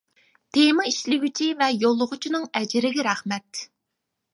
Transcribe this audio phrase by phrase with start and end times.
[0.57, 3.67] تېما ئىشلىگۈچى ۋە يوللىغۇچىنىڭ ئەجرىگە رەھمەت!